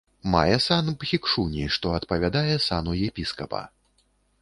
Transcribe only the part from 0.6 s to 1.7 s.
сан бхікшуні,